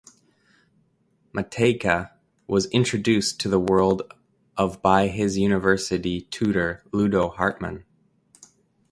Matejka 1.31 2.09
was 2.47 2.65
introduced 2.71 3.39
to 3.39 3.47
the 3.47 3.59
world 3.59 4.01
of 4.57 4.81
by 4.81 5.09
his 5.09 5.37
university 5.37 6.21
tutor 6.21 6.81
Ludo 6.91 7.29
Hartmann. 7.29 7.85